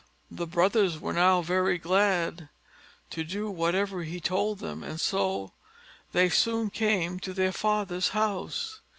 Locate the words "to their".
7.19-7.51